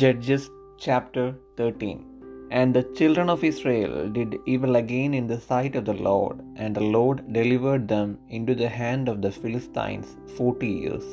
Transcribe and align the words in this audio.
Judges 0.00 0.42
chapter 0.84 1.24
13 1.58 2.00
And 2.56 2.76
the 2.76 2.82
children 2.98 3.28
of 3.32 3.44
Israel 3.50 3.94
did 4.16 4.36
evil 4.52 4.74
again 4.80 5.12
in 5.18 5.26
the 5.30 5.38
sight 5.46 5.74
of 5.78 5.84
the 5.88 5.96
Lord, 6.08 6.36
and 6.62 6.72
the 6.76 6.88
Lord 6.96 7.20
delivered 7.36 7.84
them 7.92 8.10
into 8.36 8.54
the 8.60 8.70
hand 8.80 9.04
of 9.12 9.22
the 9.24 9.32
Philistines 9.38 10.10
forty 10.38 10.70
years. 10.82 11.06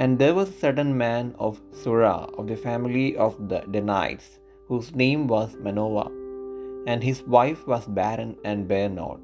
And 0.00 0.18
there 0.20 0.36
was 0.38 0.50
a 0.50 0.60
certain 0.64 0.92
man 1.04 1.26
of 1.46 1.62
Zorah, 1.82 2.20
of 2.38 2.46
the 2.50 2.60
family 2.66 3.08
of 3.26 3.32
the 3.52 3.60
Danites, 3.76 4.28
whose 4.68 4.90
name 5.04 5.24
was 5.34 5.56
Manoah, 5.66 6.10
and 6.90 7.08
his 7.08 7.22
wife 7.38 7.62
was 7.72 7.86
barren 8.00 8.34
and 8.50 8.68
bare 8.74 8.92
not. 9.00 9.18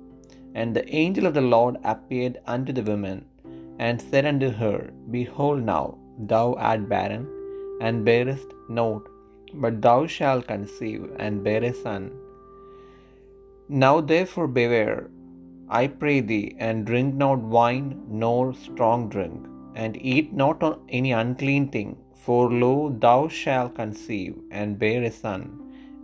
And 0.61 0.73
the 0.79 0.89
angel 1.03 1.27
of 1.31 1.37
the 1.41 1.49
Lord 1.57 1.77
appeared 1.95 2.39
unto 2.57 2.75
the 2.79 2.89
woman, 2.91 3.21
and 3.87 4.09
said 4.09 4.27
unto 4.33 4.51
her, 4.63 4.79
Behold, 5.19 5.63
now 5.75 5.85
thou 6.33 6.49
art 6.71 6.85
barren, 6.97 7.25
and 7.87 8.07
bearest 8.09 8.51
not, 8.81 9.03
but 9.63 9.77
thou 9.87 10.01
shalt 10.17 10.51
conceive, 10.53 11.03
and 11.25 11.45
bear 11.47 11.63
a 11.71 11.75
son. 11.85 12.05
Now 13.85 13.95
therefore 14.13 14.51
beware, 14.59 15.01
I 15.81 15.83
pray 16.03 16.19
thee, 16.31 16.49
and 16.67 16.87
drink 16.91 17.11
not 17.25 17.51
wine 17.57 17.89
nor 18.23 18.43
strong 18.67 19.01
drink, 19.15 19.39
and 19.83 19.95
eat 20.15 20.29
not 20.43 20.63
any 21.01 21.13
unclean 21.23 21.67
thing, 21.75 21.91
for 22.25 22.43
lo, 22.63 22.75
thou 23.07 23.21
shalt 23.41 23.75
conceive, 23.83 24.35
and 24.61 24.81
bear 24.83 25.01
a 25.11 25.15
son, 25.25 25.43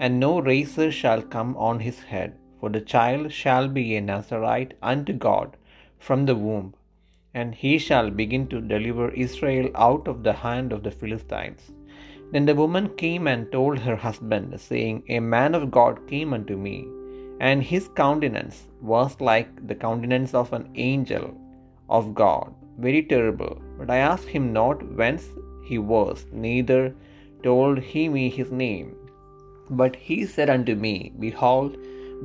and 0.00 0.24
no 0.24 0.32
razor 0.50 0.90
shall 1.00 1.22
come 1.36 1.52
on 1.68 1.86
his 1.88 2.00
head, 2.12 2.30
for 2.58 2.70
the 2.74 2.86
child 2.94 3.26
shall 3.40 3.66
be 3.78 3.86
a 3.96 4.00
Nazarite 4.12 4.74
unto 4.92 5.14
God 5.28 5.48
from 6.06 6.22
the 6.28 6.38
womb, 6.46 6.68
and 7.38 7.54
he 7.62 7.72
shall 7.86 8.08
begin 8.20 8.44
to 8.52 8.68
deliver 8.74 9.06
Israel 9.26 9.66
out 9.86 10.06
of 10.12 10.18
the 10.26 10.36
hand 10.44 10.70
of 10.76 10.82
the 10.86 10.96
Philistines. 11.00 11.62
Then 12.32 12.46
the 12.48 12.58
woman 12.62 12.86
came 13.02 13.26
and 13.32 13.52
told 13.56 13.76
her 13.86 13.96
husband, 14.06 14.48
saying, 14.68 14.96
A 15.16 15.20
man 15.34 15.54
of 15.58 15.70
God 15.78 15.96
came 16.12 16.32
unto 16.36 16.56
me, 16.68 16.78
and 17.46 17.68
his 17.72 17.84
countenance 18.02 18.58
was 18.92 19.12
like 19.30 19.50
the 19.70 19.78
countenance 19.86 20.32
of 20.40 20.52
an 20.58 20.66
angel 20.90 21.26
of 21.98 22.14
God, 22.22 22.48
very 22.86 23.02
terrible. 23.12 23.54
But 23.78 23.90
I 23.96 23.98
asked 24.12 24.30
him 24.36 24.46
not 24.60 24.88
whence 25.00 25.26
he 25.68 25.78
was, 25.94 26.18
neither 26.46 26.82
told 27.48 27.78
he 27.92 28.04
me 28.16 28.24
his 28.38 28.50
name. 28.64 28.88
But 29.80 29.94
he 30.08 30.18
said 30.34 30.50
unto 30.56 30.74
me, 30.86 30.94
Behold, 31.26 31.72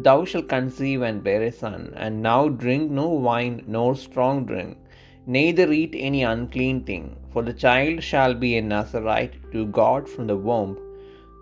thou 0.06 0.20
shalt 0.30 0.54
conceive 0.56 1.02
and 1.08 1.26
bear 1.28 1.44
a 1.44 1.52
son, 1.64 1.82
and 2.04 2.26
now 2.30 2.42
drink 2.64 2.86
no 3.02 3.08
wine 3.28 3.58
nor 3.76 3.90
strong 4.06 4.38
drink, 4.52 4.78
neither 5.26 5.72
eat 5.72 5.94
any 5.96 6.24
unclean 6.24 6.84
thing, 6.84 7.16
for 7.32 7.44
the 7.44 7.54
child 7.54 8.04
shall 8.04 8.34
be 8.34 8.58
a 8.58 8.62
Nazarite 8.62 9.36
to 9.52 9.66
God 9.68 10.08
from 10.08 10.28
the 10.28 10.38
womb 10.38 10.78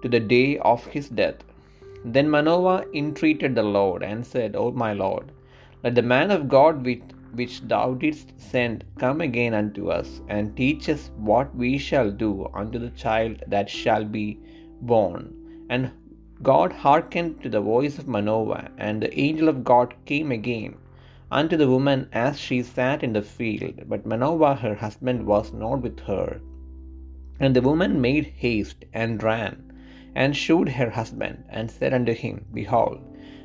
to 0.02 0.10
the 0.10 0.20
day 0.20 0.58
of 0.60 0.86
his 0.86 1.10
death. 1.10 1.44
Then 2.04 2.30
Manoah 2.30 2.86
entreated 2.94 3.56
the 3.56 3.64
Lord, 3.64 4.04
and 4.04 4.26
said, 4.26 4.56
O 4.56 4.72
my 4.72 4.94
Lord, 4.94 5.32
let 5.84 5.96
the 5.96 6.02
man 6.02 6.32
of 6.32 6.50
God 6.50 6.86
which, 6.86 7.04
which 7.34 7.62
thou 7.62 7.94
didst 7.94 8.34
send 8.40 8.84
come 8.98 9.22
again 9.22 9.54
unto 9.54 9.90
us, 9.90 10.22
and 10.28 10.56
teach 10.56 10.90
us 10.90 11.12
what 11.18 11.56
we 11.56 11.78
shall 11.78 12.12
do 12.12 12.50
unto 12.54 12.80
the 12.80 12.92
child 12.92 13.44
that 13.48 13.70
shall 13.70 14.04
be 14.04 14.40
born. 14.82 15.34
And 15.70 15.92
God 16.44 16.72
hearkened 16.74 17.42
to 17.44 17.50
the 17.50 17.62
voice 17.62 17.98
of 18.00 18.08
Manoah, 18.08 18.70
and 18.78 19.02
the 19.02 19.20
angel 19.20 19.48
of 19.50 19.64
God 19.64 19.94
came 20.06 20.32
again 20.32 20.76
unto 21.32 21.56
the 21.56 21.70
woman 21.70 22.10
as 22.12 22.38
she 22.38 22.62
sat 22.62 23.04
in 23.04 23.14
the 23.14 23.22
field, 23.22 23.74
but 23.88 24.06
Manoah 24.06 24.56
her 24.56 24.76
husband 24.76 25.26
was 25.26 25.54
not 25.54 25.82
with 25.82 26.00
her. 26.02 26.42
And 27.40 27.56
the 27.56 27.62
woman 27.62 28.02
made 28.02 28.34
haste 28.36 28.84
and 28.94 29.24
ran, 29.24 29.72
and 30.14 30.36
shewed 30.36 30.68
her 30.70 30.90
husband, 30.90 31.46
and 31.50 31.72
said 31.72 31.94
unto 31.94 32.14
him, 32.14 32.46
Behold, 32.54 33.00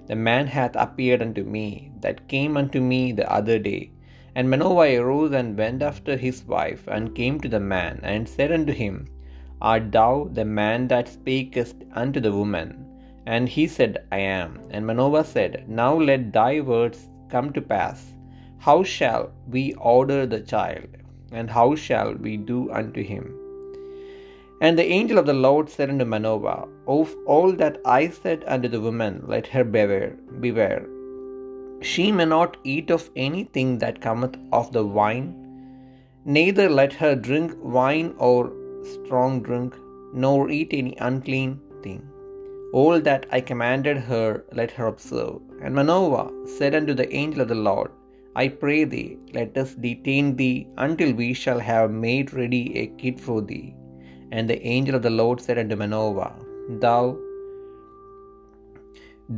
the 0.08 0.16
man 0.16 0.48
hath 0.48 0.74
appeared 0.74 1.22
unto 1.22 1.44
me 1.44 1.92
that 2.00 2.28
came 2.28 2.56
unto 2.56 2.80
me 2.80 3.12
the 3.12 3.32
other 3.32 3.58
day. 3.58 3.92
And 4.34 4.50
Manoah 4.50 5.00
arose 5.00 5.32
and 5.32 5.56
went 5.56 5.80
after 5.80 6.16
his 6.16 6.44
wife, 6.44 6.88
and 6.88 7.14
came 7.14 7.40
to 7.40 7.48
the 7.48 7.60
man, 7.60 8.00
and 8.02 8.28
said 8.28 8.52
unto 8.52 8.72
him, 8.72 9.06
Art 9.62 9.92
thou 9.92 10.28
the 10.32 10.44
man 10.44 10.88
that 10.88 11.08
spakest 11.08 11.76
unto 11.92 12.20
the 12.20 12.32
woman? 12.32 12.84
And 13.26 13.48
he 13.48 13.66
said, 13.66 14.04
I 14.12 14.18
am. 14.18 14.60
And 14.70 14.86
Manoah 14.86 15.24
said, 15.24 15.64
Now 15.68 15.96
let 15.96 16.32
thy 16.32 16.60
words 16.60 17.08
come 17.30 17.52
to 17.52 17.60
pass. 17.60 18.12
How 18.58 18.82
shall 18.82 19.30
we 19.48 19.74
order 19.74 20.26
the 20.26 20.40
child? 20.40 20.88
And 21.32 21.50
how 21.50 21.74
shall 21.74 22.14
we 22.14 22.36
do 22.36 22.70
unto 22.70 23.02
him? 23.02 23.34
And 24.60 24.78
the 24.78 24.86
angel 24.86 25.18
of 25.18 25.26
the 25.26 25.34
Lord 25.34 25.68
said 25.68 25.90
unto 25.90 26.04
Manoah, 26.04 26.66
Of 26.86 27.14
all 27.26 27.52
that 27.52 27.80
I 27.84 28.08
said 28.08 28.44
unto 28.46 28.68
the 28.68 28.80
woman, 28.80 29.22
let 29.26 29.46
her 29.48 29.64
beware, 29.64 30.16
beware. 30.40 30.86
She 31.82 32.10
may 32.10 32.24
not 32.24 32.56
eat 32.64 32.90
of 32.90 33.10
anything 33.16 33.78
that 33.78 34.00
cometh 34.00 34.36
of 34.52 34.72
the 34.72 34.84
wine, 34.84 35.28
neither 36.24 36.68
let 36.70 36.94
her 36.94 37.14
drink 37.14 37.52
wine 37.60 38.14
or 38.18 38.50
strong 38.82 39.42
drink, 39.42 39.76
nor 40.14 40.50
eat 40.50 40.68
any 40.72 40.96
unclean 41.00 41.60
thing. 41.82 42.02
All 42.80 42.98
that 43.04 43.24
I 43.36 43.40
commanded 43.50 43.98
her, 44.08 44.44
let 44.58 44.70
her 44.78 44.86
observe. 44.92 45.40
And 45.62 45.74
Manoah 45.74 46.26
said 46.56 46.74
unto 46.78 46.94
the 46.98 47.10
angel 47.20 47.42
of 47.42 47.48
the 47.52 47.62
Lord, 47.68 47.90
I 48.40 48.48
pray 48.62 48.80
thee, 48.84 49.16
let 49.36 49.56
us 49.62 49.70
detain 49.86 50.26
thee 50.40 50.66
until 50.86 51.12
we 51.20 51.28
shall 51.42 51.60
have 51.68 51.90
made 52.06 52.34
ready 52.40 52.64
a 52.82 52.86
kid 53.00 53.16
for 53.26 53.38
thee. 53.50 53.68
And 54.30 54.50
the 54.50 54.60
angel 54.74 54.96
of 54.98 55.04
the 55.06 55.14
Lord 55.20 55.40
said 55.40 55.58
unto 55.62 55.76
Manoah, 55.82 56.34
Thou 56.84 57.02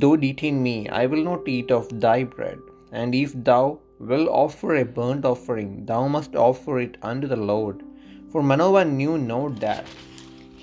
do 0.02 0.10
detain 0.26 0.56
me, 0.68 0.76
I 1.00 1.06
will 1.06 1.24
not 1.30 1.46
eat 1.56 1.70
of 1.70 1.86
thy 2.06 2.18
bread. 2.24 2.58
And 2.90 3.14
if 3.14 3.32
thou 3.50 3.64
will 4.10 4.28
offer 4.44 4.70
a 4.76 4.84
burnt 4.98 5.24
offering, 5.32 5.70
thou 5.90 6.02
must 6.16 6.34
offer 6.34 6.80
it 6.86 6.96
unto 7.02 7.28
the 7.34 7.42
Lord. 7.52 7.84
For 8.32 8.42
Manoah 8.42 8.86
knew 8.98 9.16
not 9.32 9.60
that 9.60 9.86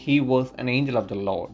he 0.05 0.17
was 0.19 0.51
an 0.57 0.67
angel 0.77 0.97
of 0.97 1.07
the 1.13 1.21
Lord. 1.31 1.53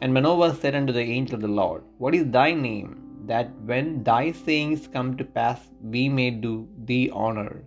And 0.00 0.14
Manoah 0.14 0.54
said 0.54 0.74
unto 0.74 0.92
the 0.92 1.02
angel 1.02 1.36
of 1.36 1.40
the 1.40 1.48
Lord, 1.48 1.82
What 1.98 2.14
is 2.14 2.30
thy 2.30 2.52
name? 2.52 2.90
That 3.26 3.50
when 3.70 4.02
thy 4.04 4.32
sayings 4.32 4.86
come 4.86 5.16
to 5.16 5.24
pass, 5.24 5.68
we 5.82 6.08
may 6.08 6.30
do 6.30 6.68
thee 6.84 7.10
honor. 7.12 7.64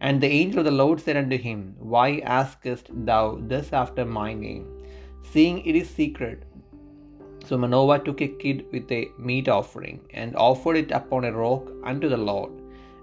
And 0.00 0.20
the 0.20 0.26
angel 0.28 0.60
of 0.60 0.64
the 0.64 0.70
Lord 0.70 1.00
said 1.00 1.16
unto 1.16 1.36
him, 1.36 1.76
Why 1.78 2.20
askest 2.24 2.90
thou 3.10 3.38
thus 3.40 3.72
after 3.72 4.04
my 4.04 4.32
name, 4.34 4.66
seeing 5.22 5.64
it 5.64 5.76
is 5.76 5.88
secret? 5.88 6.42
So 7.46 7.58
Manoah 7.58 8.00
took 8.04 8.22
a 8.22 8.28
kid 8.28 8.64
with 8.72 8.90
a 8.90 9.08
meat 9.18 9.48
offering, 9.48 10.00
and 10.14 10.34
offered 10.36 10.76
it 10.76 10.90
upon 10.90 11.24
a 11.24 11.32
rock 11.32 11.70
unto 11.84 12.08
the 12.08 12.16
Lord. 12.16 12.52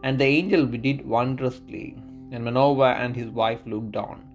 And 0.03 0.17
the 0.17 0.25
angel 0.25 0.65
did 0.65 1.05
wondrously. 1.05 1.95
And 2.31 2.43
Manoah 2.43 2.93
and 2.93 3.15
his 3.15 3.29
wife 3.29 3.61
looked 3.65 3.95
on. 3.95 4.30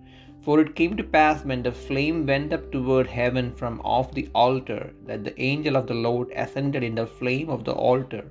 For 0.46 0.60
it 0.60 0.76
came 0.76 0.96
to 0.96 1.02
pass 1.02 1.44
when 1.44 1.62
the 1.64 1.72
flame 1.72 2.24
went 2.24 2.52
up 2.52 2.70
toward 2.70 3.08
heaven 3.08 3.52
from 3.60 3.80
off 3.80 4.12
the 4.14 4.28
altar, 4.32 4.92
that 5.04 5.24
the 5.24 5.34
angel 5.42 5.76
of 5.76 5.88
the 5.88 5.94
Lord 5.94 6.28
ascended 6.30 6.84
in 6.84 6.94
the 6.94 7.06
flame 7.18 7.48
of 7.50 7.64
the 7.64 7.72
altar. 7.72 8.24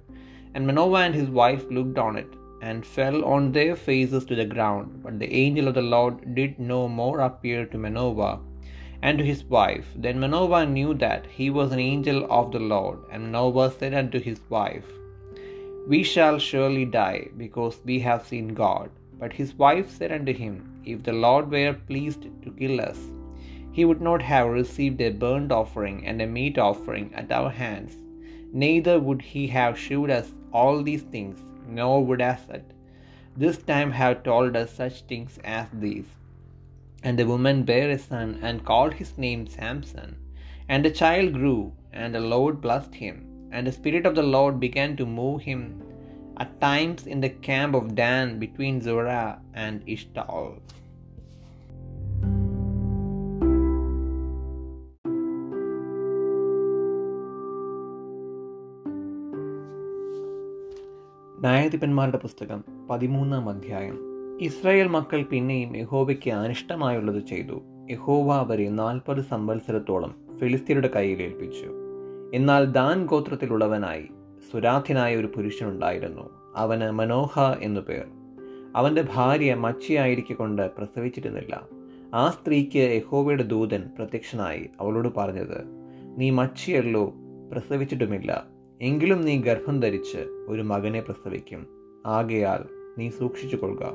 And 0.53 0.65
Manoah 0.65 1.01
and 1.07 1.13
his 1.13 1.29
wife 1.29 1.65
looked 1.69 1.97
on 1.97 2.15
it, 2.15 2.29
and 2.61 2.85
fell 2.85 3.25
on 3.25 3.51
their 3.51 3.75
faces 3.75 4.23
to 4.27 4.35
the 4.41 4.45
ground. 4.45 5.01
But 5.03 5.19
the 5.19 5.33
angel 5.43 5.67
of 5.67 5.73
the 5.73 5.81
Lord 5.81 6.35
did 6.35 6.57
no 6.57 6.87
more 6.87 7.19
appear 7.19 7.65
to 7.65 7.77
Manoah 7.77 8.39
and 9.01 9.17
to 9.17 9.25
his 9.25 9.43
wife. 9.43 9.87
Then 9.97 10.21
Manoah 10.21 10.65
knew 10.65 10.93
that 10.93 11.25
he 11.39 11.49
was 11.49 11.73
an 11.73 11.79
angel 11.79 12.25
of 12.37 12.53
the 12.53 12.59
Lord. 12.75 12.99
And 13.11 13.23
Manoah 13.25 13.73
said 13.77 13.93
unto 13.93 14.21
his 14.29 14.39
wife, 14.49 14.85
We 15.89 16.01
shall 16.13 16.39
surely 16.39 16.85
die, 16.85 17.27
because 17.35 17.81
we 17.83 17.99
have 17.99 18.25
seen 18.31 18.47
God. 18.63 18.89
But 19.19 19.33
his 19.33 19.53
wife 19.65 19.89
said 19.97 20.13
unto 20.13 20.33
him, 20.33 20.55
If 20.85 21.03
the 21.03 21.13
Lord 21.13 21.49
were 21.49 21.73
pleased 21.73 22.27
to 22.43 22.51
kill 22.51 22.79
us, 22.79 22.99
he 23.71 23.85
would 23.85 24.01
not 24.01 24.21
have 24.21 24.47
received 24.47 25.01
a 25.01 25.09
burnt 25.09 25.51
offering 25.51 26.05
and 26.05 26.21
a 26.21 26.27
meat 26.27 26.57
offering 26.57 27.11
at 27.13 27.31
our 27.31 27.49
hands, 27.49 27.97
neither 28.53 28.99
would 28.99 29.21
he 29.21 29.47
have 29.47 29.79
shewed 29.79 30.09
us 30.09 30.33
all 30.53 30.83
these 30.83 31.01
things, 31.01 31.43
nor 31.67 32.05
would 32.05 32.21
us 32.21 32.43
at 32.49 32.63
this 33.37 33.57
time 33.57 33.91
have 33.91 34.23
told 34.23 34.55
us 34.55 34.71
such 34.71 35.01
things 35.01 35.39
as 35.43 35.67
these. 35.73 36.05
And 37.03 37.19
the 37.19 37.27
woman 37.27 37.63
bare 37.63 37.89
a 37.89 37.97
son, 37.97 38.39
and 38.41 38.63
called 38.63 38.93
his 38.93 39.17
name 39.17 39.45
Samson. 39.45 40.15
And 40.69 40.85
the 40.85 40.91
child 40.91 41.33
grew, 41.33 41.73
and 41.91 42.15
the 42.15 42.19
Lord 42.19 42.61
blessed 42.61 42.95
him. 42.95 43.49
And 43.51 43.67
the 43.67 43.71
Spirit 43.71 44.05
of 44.05 44.15
the 44.15 44.23
Lord 44.23 44.59
began 44.59 44.95
to 44.97 45.05
move 45.05 45.41
him 45.41 45.81
at 46.41 46.47
times 46.47 47.13
in 47.13 47.21
the 47.21 47.29
camp 47.29 47.75
of 47.75 47.83
Dan 47.83 48.39
between 48.43 48.79
Zorah 48.83 49.31
and 49.55 49.81
Ishtaol. 49.81 50.75
ന്യായാധിപന്മാരുടെ 61.39 62.17
പുസ്തകം 62.17 62.63
പതിമൂന്നാം 62.89 63.49
അധ്യായം. 63.49 63.97
Israel 64.41 64.87
മക്കൾ 64.87 65.23
പിന്നെയും 65.23 65.77
യഹോവയ്ക്ക് 65.77 66.31
അനിഷ്ടമായുള്ളത് 66.31 67.25
ചെയ്തു. 67.25 67.61
യഹോവ 67.91 68.33
അവരെ 68.33 68.69
നാൽപ്പത് 68.69 69.21
സംവത്സരത്തോളം 69.21 70.15
ഫിലിസ്തീനയുടെ 70.37 70.87
കയ്യിൽ 70.87 71.21
ഏൽപ്പിച്ചു. 71.21 71.67
എന്നാൽ 72.33 72.65
ദാൻ 72.65 73.05
ഗോത്രത്തിലുള്ളവനായി 73.05 74.05
സുരാധ്യനായ 74.51 75.15
ഒരു 75.15 75.27
പുരുഷനുണ്ടായിരുന്നു. 75.27 76.53
അവന് 76.55 76.91
മനോഹ 76.91 77.39
എന്നു 77.61 77.81
പേർ. 77.81 78.05
അവന്റെ 78.75 79.05
ഭാര്യ 79.13 79.53
മച്ചിയായിരിക്കൊണ്ട് 79.53 80.71
പ്രസവിച്ചിരുന്നില്ല. 80.77 81.67
ആ 82.13 82.29
സ്ത്രീക്ക് 82.29 82.77
യഹോവയുടെ 82.77 83.43
ദൂതൻ 83.43 83.83
പ്രത്യക്ഷനായി 83.97 84.69
അവളോട് 84.79 85.07
പറഞ്ഞത് 85.17 85.63
നീ 86.17 86.29
മച്ചിയല്ലോ 86.29 87.13
പ്രസവിച്ചിട്ടുമില്ല. 87.51 88.45
എങ്കിലും 88.81 89.21
നീ 89.21 89.41
ഗർഭം 89.41 89.79
ധരിച്ച് 89.79 90.45
ഒരു 90.47 90.61
മകനെ 90.61 91.01
പ്രസവിക്കും. 91.01 91.67
ആകയാൽ 92.05 92.65
നീ 92.97 93.09
സൂക്ഷിച്ചു 93.09 93.55
കൊള്ളുക 93.55 93.91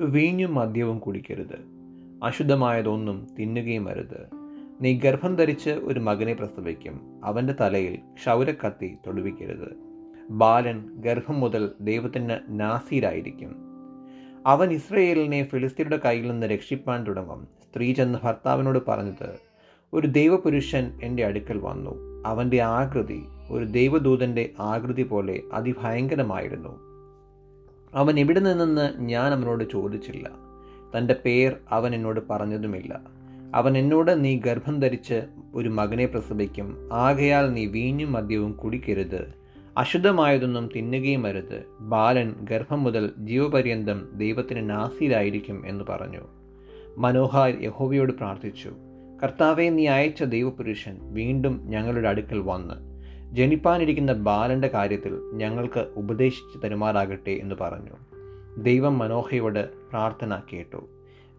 വീഞ്ഞും 0.00 0.54
മദ്യവും 0.54 0.98
കുടിക്കരുത്. 0.98 1.76
അശുദ്ധമായതൊന്നും 2.24 3.26
തിന്നുകയും 3.38 3.88
അരുത് 3.88 4.45
നീ 4.80 4.98
ഗർഭം 4.98 5.36
ധരിച്ച് 5.36 5.70
ഒരു 5.70 6.00
മകനെ 6.00 6.32
പ്രസവിക്കും. 6.32 7.20
അവന്റെ 7.24 7.54
തലയിൽ 7.60 7.96
ക്ഷൗരക്കത്തി 7.96 8.96
തൊടുവിക്കരുത്. 9.06 9.76
ബാലൻ 10.30 10.90
ഗർഭം 10.96 11.40
മുതൽ 11.40 11.70
ദൈവത്തിന് 11.80 12.38
നാസീരായിരിക്കും. 12.48 13.56
അവൻ 14.46 14.72
ഇസ്രയേലിനെ 14.72 15.44
ഫിലിസ്തീനയുടെ 15.44 16.00
കയ്യിൽ 16.04 16.30
നിന്ന് 16.30 16.46
രക്ഷിപ്പാൻ 16.46 17.04
തുടങ്ങും. 17.06 17.48
സ്ത്രീ 17.62 17.92
ചെന്ന് 17.92 18.18
ഭർത്താവിനോട് 18.24 18.78
പറഞ്ഞത് 18.88 19.38
ഒരു 19.92 20.06
ദൈവപുരുഷൻ 20.06 21.00
എന്റെ 21.02 21.24
അടുക്കൽ 21.24 21.58
വന്നു. 21.58 22.22
അവന്റെ 22.26 22.60
ആകൃതി 22.60 23.22
ഒരു 23.50 23.64
ദൈവദൂതന്റെ 23.64 24.50
ആകൃതി 24.60 25.02
പോലെ 25.02 25.42
അതിഭയങ്കരമായിരുന്നു. 25.52 26.78
അവൻ 27.94 28.20
എവിടെ 28.20 28.40
നിന്നെന്ന് 28.40 28.98
ഞാൻ 28.98 29.32
അവനോട് 29.32 29.64
ചോദിച്ചില്ല. 29.72 30.30
തന്റെ 30.96 31.16
പേർ 31.24 31.56
അവൻ 31.70 31.94
എന്നോട് 31.94 32.20
പറഞ്ഞതുമില്ല. 32.30 33.15
അവൻ 33.56 33.78
എന്നോട് 33.78 34.24
നീ 34.24 34.38
ഗർഭം 34.38 34.80
ധരിച്ച് 34.80 35.22
ഒരു 35.54 35.68
മകനെ 35.68 36.06
പ്രസവിക്കും. 36.06 36.88
ആകയാൽ 36.92 37.52
നീ 37.52 37.66
വീഞ്ഞും 37.66 38.12
മദ്യവും 38.12 38.52
കുടിക്കരുത്. 38.52 39.34
അശുദ്ധമായതൊന്നും 39.78 40.68
തിന്നുകയും 40.76 41.26
അരുത്. 41.26 41.64
ബാലൻ 41.80 42.34
ഗർഭം 42.42 42.82
മുതൽ 42.82 43.10
ജീവപര്യന്തം 43.18 44.08
ദൈവത്തിന് 44.14 44.70
നാസിയിലായിരിക്കും 44.70 45.66
എന്ന് 45.66 45.84
പറഞ്ഞു. 45.88 46.20
മനോഹർ 46.98 47.62
യഹോവയോട് 47.62 48.12
പ്രാർത്ഥിച്ചു. 48.12 48.72
കർത്താവെ 49.22 49.68
നീ 49.68 49.86
അയച്ച 49.86 50.22
ദൈവപുരുഷൻ 50.22 50.98
വീണ്ടും 51.02 51.60
ഞങ്ങളുടെ 51.64 52.08
അടുക്കൽ 52.08 52.38
വന്ന് 52.38 52.74
ജനിപ്പാനിരിക്കുന്ന 53.36 54.12
ബാലന്റെ 54.12 54.68
കാര്യത്തിൽ 54.68 55.16
ഞങ്ങൾക്ക് 55.34 55.86
ഉപദേശിച്ച് 55.96 56.64
തരുമാറാകട്ടെ 56.64 57.30
എന്ന് 57.30 57.54
പറഞ്ഞു. 57.60 57.92
ദൈവം 58.62 58.98
മനോഹയോട് 58.98 59.68
പ്രാർത്ഥന 59.90 60.40
കേട്ടു. 60.52 60.88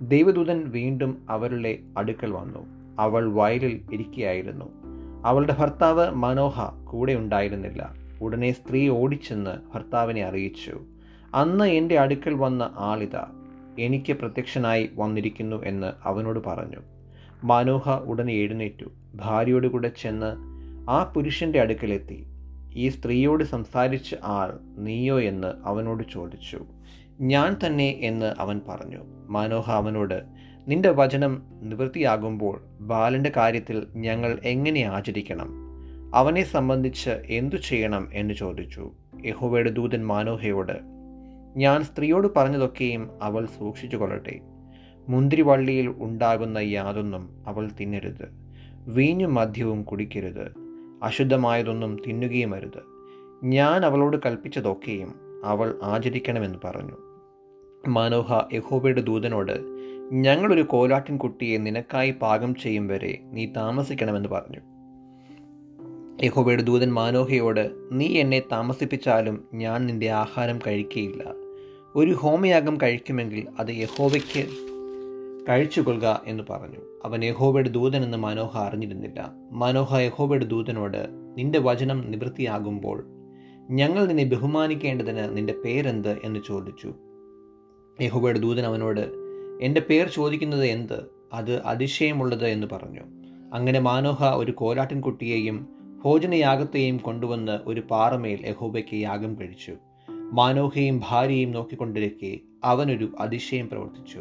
ദൈവദൂതൻ 0.01 0.69
വീണ്ടും 0.69 1.25
അവരുടെ 1.29 1.79
അടുക്കൽ 1.97 2.31
വന്നു. 2.31 2.59
അവൾ 2.99 3.31
വയലിൽ 3.31 3.81
ഇരിക്കുകയായിരുന്നു 3.93 4.65
അവളുടെ 5.25 5.55
ഭർത്താവ് 5.59 6.11
മനോഹ 6.11 6.69
കൂടെ 6.85 7.13
ഉണ്ടായിരുന്നില്ല. 7.13 7.93
ഉടനെ 8.21 8.51
സ്ത്രീ 8.51 8.89
ഓടിച്ചെന്ന് 8.89 9.75
ഭർത്താവിനെ 9.75 10.23
അറിയിച്ചു. 10.23 10.81
അന്ന് 11.35 11.65
എന്റെ 11.65 11.99
അടുക്കൽ 11.99 12.33
വന്ന 12.33 12.71
ആളിത. 12.77 13.17
എനിക്ക് 13.79 14.13
പ്രത്യക്ഷനായി 14.13 14.89
വന്നിരിക്കുന്നു 14.95 15.63
എന്ന് 15.63 15.93
അവനോട് 16.03 16.39
പറഞ്ഞു 16.47 16.77
മനോഹ 17.43 17.89
ഉടനെ 17.89 18.33
എഴുന്നേറ്റു. 18.33 18.85
ഭാര്യയോട് 19.15 19.67
കൂടെ 19.67 19.91
ചെന്ന് 20.01 20.35
ആ 20.89 21.03
പുരുഷന്റെ 21.03 21.61
അടുക്കലെത്തി. 21.61 22.25
ഈ 22.73 22.89
സ്ത്രീയോട് 22.89 23.43
സംസാരിച്ച 23.43 24.15
ആൾ 24.23 24.59
നീയോ 24.77 25.21
എന്ന് 25.21 25.53
അവനോട് 25.63 26.03
ചോദിച്ചു. 26.13 26.65
ഞാൻ 27.21 27.57
തന്നെ 27.65 27.89
എന്ന് 27.89 28.35
അവൻ 28.39 28.61
പറഞ്ഞു. 28.69 28.97
മനോഹ 29.27 29.71
അവനോട് 29.71 30.23
നിന്റെ 30.67 30.89
വചനം 30.89 31.41
നിവൃത്തിയാകുമ്പോൾ 31.61 32.63
ബാലന്റെ 32.79 33.31
കാര്യത്തിൽ 33.37 33.87
ഞങ്ങൾ 33.95 34.39
എങ്ങനെ 34.43 34.81
ആചരിക്കണം? 34.81 35.53
അവനെ 36.15 36.43
സംബന്ധിച്ച് 36.43 37.09
എന്തു 37.09 37.55
ചെയ്യണം? 37.55 38.09
എന്ന് 38.13 38.33
ചോദിച്ചു. 38.33 38.91
യഹോവയുടെ 39.25 39.69
ദൂതൻ 39.69 40.05
മാനോഹയോട് 40.05 40.97
ഞാൻ 41.57 41.83
സ്ത്രീയോട് 41.83 42.27
പറഞ്ഞതൊക്കെയും 42.35 43.09
അവൾ 43.21 43.45
സൂക്ഷിച്ചു 43.45 43.97
കൊള്ളട്ടെ 43.97 44.39
മുന്തിരിവള്ളിയിൽ 45.09 45.93
ഉണ്ടാകുന്ന 45.97 46.57
യാതൊന്നും 46.57 47.43
അവൾ 47.47 47.69
തിന്നരുത്. 47.79 48.29
വീഞ്ഞും 48.87 49.33
മദ്യവും 49.33 49.83
കുടിക്കരുത്. 49.83 50.51
അശുദ്ധമായതൊന്നും 51.03 51.97
തിന്നുകയും 52.07 52.55
അരുത്. 52.55 52.83
ഞാൻ 53.43 53.85
അവളോട് 53.85 54.17
കൽപ്പിച്ചതൊക്കെയും 54.25 55.15
അവൾ 55.45 55.79
ആചരിക്കണമെന്ന് 55.83 56.57
പറഞ്ഞു. 56.65 57.06
മനോഹ 57.87 58.41
യഹോബയുടെ 58.53 59.01
ദൂതനോട് 59.01 59.77
ഞങ്ങളൊരു 60.11 60.61
കോലാട്ടിൻ 60.61 61.17
കുട്ടിയെ 61.17 61.57
നിനക്കായി 61.57 62.11
പാകം 62.11 62.55
ചെയ്യും 62.55 62.87
വരെ 62.87 63.19
നീ 63.23 63.45
താമസിക്കണമെന്ന് 63.45 64.29
പറഞ്ഞു. 64.29 64.59
യഹോബയുടെ 66.23 66.61
ദൂതൻ 66.61 66.93
മാനോഹയോട് 66.93 67.71
നീ 67.91 68.05
എന്നെ 68.05 68.39
താമസിപ്പിച്ചാലും 68.39 69.43
ഞാൻ 69.53 69.85
നിന്റെ 69.85 70.09
ആഹാരം 70.09 70.59
കഴിക്കുകയില്ല 70.67 71.23
ഒരു 71.95 72.11
ഹോമയാഗം 72.11 72.77
കഴിക്കുമെങ്കിൽ 72.83 73.47
അത് 73.59 73.67
യഹോവയ്ക്ക് 73.69 74.45
കഴിച്ചുകൊള്ളുക 75.49 76.21
എന്ന് 76.27 76.43
പറഞ്ഞു. 76.49 76.79
അവൻ 77.05 77.25
യഹോബയുടെ 77.25 77.69
ദൂതൻ 77.69 78.03
എന്ന് 78.03 78.17
മനോഹ 78.17 78.57
അറിഞ്ഞിരുന്നില്ല. 78.57 79.31
മനോഹ 79.51 79.97
യഹോബയുടെ 79.97 80.45
ദൂതനോട് 80.45 81.09
നിന്റെ 81.37 81.59
വചനം 81.59 82.11
നിവൃത്തിയാകുമ്പോൾ 82.11 83.07
ഞങ്ങൾ 83.69 84.05
നിന്നെ 84.05 84.23
ബഹുമാനിക്കേണ്ടതിന് 84.23 85.37
നിന്റെ 85.37 85.53
പേരെന്ത്? 85.65 86.17
എന്ന് 86.23 86.39
ചോദിച്ചു. 86.47 86.93
യഹോബയുടെ 88.01 88.39
ദൂതൻ 88.39 88.65
അവനോട് 88.65 89.09
എന്റെ 89.61 89.81
പേർ 89.81 90.07
ചോദിക്കുന്നത് 90.07 90.65
എന്ത്? 90.65 91.05
അത് 91.33 91.61
അതിശയമുള്ളത് 91.61 92.47
എന്ന് 92.47 92.67
പറഞ്ഞു. 92.71 92.99
അങ്ങനെ 93.53 93.79
മാനോഹ 93.79 94.25
ഒരു 94.25 94.51
കോലാട്ടിൻ 94.51 95.01
കുട്ടിയെയും 95.01 95.67
ഭോജനയാഗത്തെയും 96.05 96.97
കൊണ്ടുവന്ന് 96.97 97.59
ഒരു 97.65 97.81
പാറമേൽ 97.91 98.47
യഹോബയ്ക്ക് 98.47 98.95
യാഗം 98.95 99.35
കഴിച്ചു. 99.39 99.73
മാനോഹയും 100.09 101.01
ഭാര്യയും 101.09 101.51
നോക്കിക്കൊണ്ടിരിക്കെ 101.51 102.39
അവനൊരു 102.63 103.15
അതിശയം 103.19 103.69
പ്രവർത്തിച്ചു. 103.69 104.19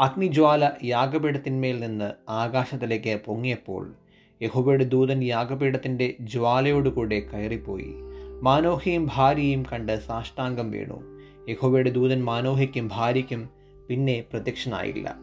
അഗ്നിജ്വാല 0.00 0.70
യാഗപീഠത്തിന്മേൽ 0.84 1.80
നിന്ന് 1.80 2.30
ആകാശത്തിലേക്ക് 2.30 3.20
പൊങ്ങിയപ്പോൾ 3.26 3.94
യഹോബയുടെ 4.42 4.84
ദൂതൻ 4.84 5.24
യാഗപീഠത്തിന്റെ 5.24 6.14
ജ്വാലയോടുകൂടെ 6.20 7.20
കയറിപ്പോയി. 7.20 7.94
മാനോഹയും 8.42 9.08
ഭാര്യയും 9.14 9.64
കണ്ട് 9.72 10.06
സാഷ്ടാംഗം 10.06 10.70
വീണു. 10.70 11.00
യഹോബയുടെ 11.48 11.90
ദൂതൻ 11.90 12.24
മാനോഹയ്ക്കും 12.24 12.90
ഭാര്യയ്ക്കും 12.92 13.48
പിന്നെ 13.88 14.24
പ്രത്യക്ഷനായില്ല. 14.32 15.16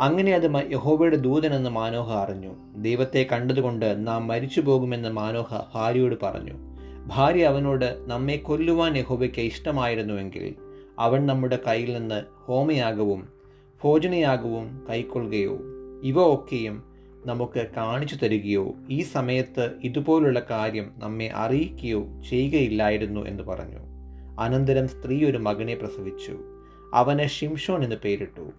അങ്ങനെ 0.00 0.34
അത് 0.34 0.72
യഹോബയുടെ 0.72 1.16
ദൂതനെന്ന് 1.16 1.70
മാനോഹ 1.70 2.12
അറിഞ്ഞു. 2.12 2.54
ദൈവത്തെ 2.76 3.26
കണ്ടതുകൊണ്ട് 3.32 4.06
നാം 4.06 4.26
മരിച്ചു 4.26 4.60
പോകുമെന്ന് 4.60 5.08
മാനോഹ 5.08 5.60
ഭാര്യയോട് 5.74 6.14
പറഞ്ഞു. 6.22 6.52
ഭാര്യ 7.06 7.44
അവനോട് 7.44 8.04
നമ്മെ 8.06 8.36
കൊല്ലുവാൻ 8.36 8.96
യഹോബയ്ക്ക് 8.96 9.40
ഇഷ്ടമായിരുന്നുവെങ്കിൽ 9.40 10.54
അവൻ 10.98 11.26
നമ്മുടെ 11.26 11.58
കയ്യിൽ 11.68 11.92
നിന്ന് 11.92 12.22
ഹോമയാകവും 12.34 13.28
ഭോജനയാകവും 13.82 14.86
കൈക്കൊള്ളുകയോ 14.90 15.58
ഇവ 16.02 16.34
ഒക്കെയും 16.34 16.91
നമുക്ക് 17.26 17.66
കാണിച്ചു 17.76 18.16
തരികയോ 18.16 18.74
ഈ 18.90 19.02
സമയത്ത് 19.02 19.70
ഇതുപോലുള്ള 19.84 20.46
കാര്യം 20.50 20.90
നമ്മെ 20.96 21.30
അറിയിക്കുകയോ 21.34 22.06
ചെയ്യുകയില്ലായിരുന്നു 22.30 23.20
എന്ന് 23.20 23.42
പറഞ്ഞു. 23.42 23.78
അനന്തരം 24.40 24.88
സ്ത്രീ 24.88 25.24
ഒരു 25.24 25.38
മകനെ 25.38 25.74
പ്രസവിച്ചു. 25.74 26.38
അവനെ 26.94 27.26
ഷിംഷോൺ 27.26 27.84
എന്ന് 27.84 27.96
പേരിട്ടു. 27.96 28.50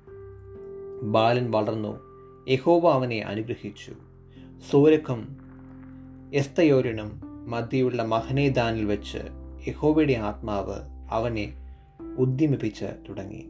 ബാലൻ 1.04 1.52
വളർന്നു. 1.52 2.00
യഹോവ 2.50 2.90
അവനെ 2.90 3.20
അനുഗ്രഹിച്ചു. 3.20 3.94
സൂരക്കും 4.72 5.38
എസ്തയോരിനും 6.34 7.22
മധ്യയുള്ള 7.52 8.04
മഹനേദാനിൽ 8.04 8.86
വെച്ച് 8.86 9.18
യഹോവയുടെ 9.68 10.14
ആത്മാവ് 10.14 10.76
അവനെ 11.12 11.54
ഉദ്യമിപ്പിച്ച് 12.18 12.86
തുടങ്ങി. 13.10 13.46